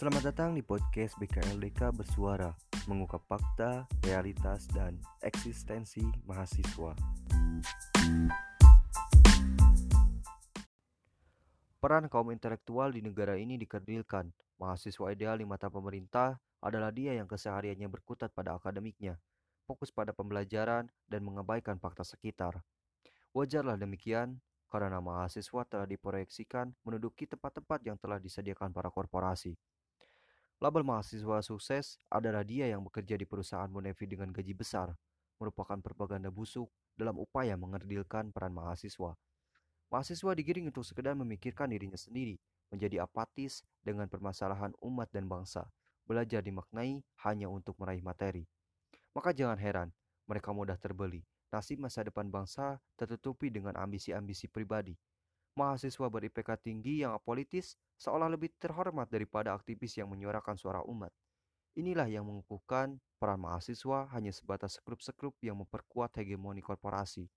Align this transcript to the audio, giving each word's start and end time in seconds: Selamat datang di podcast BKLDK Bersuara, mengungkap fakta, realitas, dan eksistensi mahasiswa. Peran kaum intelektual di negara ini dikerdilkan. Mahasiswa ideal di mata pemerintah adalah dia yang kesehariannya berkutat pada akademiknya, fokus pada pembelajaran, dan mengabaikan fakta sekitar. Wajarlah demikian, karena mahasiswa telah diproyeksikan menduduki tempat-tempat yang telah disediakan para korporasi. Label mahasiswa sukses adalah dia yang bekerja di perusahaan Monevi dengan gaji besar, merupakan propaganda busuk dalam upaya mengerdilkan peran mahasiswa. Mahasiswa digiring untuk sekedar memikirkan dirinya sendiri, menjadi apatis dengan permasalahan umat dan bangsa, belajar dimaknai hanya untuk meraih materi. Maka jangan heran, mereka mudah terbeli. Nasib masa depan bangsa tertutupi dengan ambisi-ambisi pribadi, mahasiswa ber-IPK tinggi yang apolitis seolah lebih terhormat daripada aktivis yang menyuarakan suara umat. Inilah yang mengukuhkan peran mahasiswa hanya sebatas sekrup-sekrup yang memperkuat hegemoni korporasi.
Selamat 0.00 0.32
datang 0.32 0.56
di 0.56 0.64
podcast 0.64 1.20
BKLDK 1.20 1.92
Bersuara, 1.92 2.56
mengungkap 2.88 3.20
fakta, 3.28 3.84
realitas, 4.00 4.64
dan 4.72 4.96
eksistensi 5.20 6.00
mahasiswa. 6.24 6.96
Peran 11.76 12.08
kaum 12.08 12.32
intelektual 12.32 12.96
di 12.96 13.04
negara 13.04 13.36
ini 13.36 13.60
dikerdilkan. 13.60 14.32
Mahasiswa 14.56 15.12
ideal 15.12 15.36
di 15.36 15.44
mata 15.44 15.68
pemerintah 15.68 16.40
adalah 16.64 16.88
dia 16.88 17.12
yang 17.12 17.28
kesehariannya 17.28 17.92
berkutat 17.92 18.32
pada 18.32 18.56
akademiknya, 18.56 19.20
fokus 19.68 19.92
pada 19.92 20.16
pembelajaran, 20.16 20.88
dan 21.12 21.20
mengabaikan 21.20 21.76
fakta 21.76 22.08
sekitar. 22.08 22.64
Wajarlah 23.36 23.76
demikian, 23.76 24.40
karena 24.72 24.96
mahasiswa 24.96 25.60
telah 25.68 25.84
diproyeksikan 25.84 26.72
menduduki 26.88 27.28
tempat-tempat 27.28 27.84
yang 27.84 28.00
telah 28.00 28.16
disediakan 28.16 28.72
para 28.72 28.88
korporasi. 28.88 29.60
Label 30.60 30.84
mahasiswa 30.84 31.40
sukses 31.40 31.96
adalah 32.12 32.44
dia 32.44 32.68
yang 32.68 32.84
bekerja 32.84 33.16
di 33.16 33.24
perusahaan 33.24 33.72
Monevi 33.72 34.04
dengan 34.04 34.28
gaji 34.28 34.52
besar, 34.52 34.92
merupakan 35.40 35.80
propaganda 35.80 36.28
busuk 36.28 36.68
dalam 36.92 37.16
upaya 37.16 37.56
mengerdilkan 37.56 38.28
peran 38.28 38.52
mahasiswa. 38.52 39.16
Mahasiswa 39.88 40.30
digiring 40.36 40.68
untuk 40.68 40.84
sekedar 40.84 41.16
memikirkan 41.16 41.72
dirinya 41.72 41.96
sendiri, 41.96 42.36
menjadi 42.68 43.08
apatis 43.08 43.64
dengan 43.80 44.04
permasalahan 44.12 44.76
umat 44.84 45.08
dan 45.08 45.32
bangsa, 45.32 45.64
belajar 46.04 46.44
dimaknai 46.44 47.00
hanya 47.24 47.48
untuk 47.48 47.80
meraih 47.80 48.04
materi. 48.04 48.44
Maka 49.16 49.32
jangan 49.32 49.56
heran, 49.56 49.88
mereka 50.28 50.52
mudah 50.52 50.76
terbeli. 50.76 51.24
Nasib 51.48 51.80
masa 51.80 52.04
depan 52.04 52.28
bangsa 52.28 52.76
tertutupi 53.00 53.48
dengan 53.48 53.80
ambisi-ambisi 53.80 54.44
pribadi, 54.52 54.92
mahasiswa 55.60 56.06
ber-IPK 56.08 56.56
tinggi 56.64 57.04
yang 57.04 57.12
apolitis 57.12 57.76
seolah 58.00 58.32
lebih 58.32 58.48
terhormat 58.56 59.12
daripada 59.12 59.52
aktivis 59.52 60.00
yang 60.00 60.08
menyuarakan 60.08 60.56
suara 60.56 60.80
umat. 60.88 61.12
Inilah 61.76 62.08
yang 62.08 62.24
mengukuhkan 62.24 62.96
peran 63.20 63.44
mahasiswa 63.44 64.08
hanya 64.16 64.32
sebatas 64.32 64.80
sekrup-sekrup 64.80 65.36
yang 65.44 65.60
memperkuat 65.60 66.16
hegemoni 66.16 66.64
korporasi. 66.64 67.28